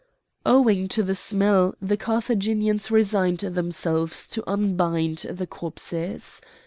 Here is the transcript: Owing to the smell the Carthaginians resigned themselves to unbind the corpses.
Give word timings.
Owing 0.47 0.87
to 0.87 1.03
the 1.03 1.13
smell 1.13 1.75
the 1.79 1.95
Carthaginians 1.95 2.89
resigned 2.89 3.37
themselves 3.41 4.27
to 4.29 4.43
unbind 4.49 5.27
the 5.29 5.45
corpses. 5.45 6.41